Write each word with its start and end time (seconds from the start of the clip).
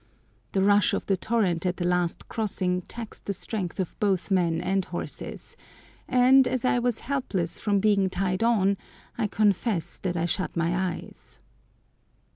The 0.53 0.63
rush 0.63 0.95
of 0.95 1.05
the 1.05 1.15
torrent 1.15 1.63
at 1.63 1.77
the 1.77 1.85
last 1.85 2.27
crossing 2.27 2.81
taxed 2.87 3.25
the 3.27 3.33
strength 3.33 3.79
of 3.79 3.93
both 3.99 4.31
men 4.31 4.59
and 4.59 4.83
horses, 4.83 5.55
and, 6.07 6.47
as 6.47 6.65
I 6.65 6.79
was 6.79 7.01
helpless 7.01 7.59
from 7.59 7.79
being 7.79 8.09
tied 8.09 8.41
on, 8.41 8.77
I 9.15 9.27
confess 9.27 9.99
that 9.99 10.17
I 10.17 10.25
shut 10.25 10.57
my 10.57 10.75
eyes! 10.95 11.39